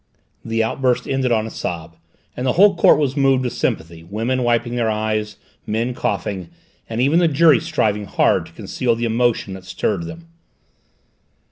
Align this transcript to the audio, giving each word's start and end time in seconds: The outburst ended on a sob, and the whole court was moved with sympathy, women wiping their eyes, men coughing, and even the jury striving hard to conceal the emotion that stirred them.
The 0.43 0.63
outburst 0.63 1.07
ended 1.07 1.31
on 1.31 1.45
a 1.45 1.51
sob, 1.51 1.95
and 2.35 2.43
the 2.47 2.53
whole 2.53 2.73
court 2.75 2.97
was 2.97 3.15
moved 3.15 3.43
with 3.43 3.53
sympathy, 3.53 4.03
women 4.03 4.41
wiping 4.41 4.73
their 4.75 4.89
eyes, 4.89 5.35
men 5.67 5.93
coughing, 5.93 6.49
and 6.89 6.99
even 6.99 7.19
the 7.19 7.27
jury 7.27 7.59
striving 7.59 8.05
hard 8.05 8.47
to 8.47 8.51
conceal 8.51 8.95
the 8.95 9.05
emotion 9.05 9.53
that 9.53 9.63
stirred 9.63 10.05
them. 10.07 10.25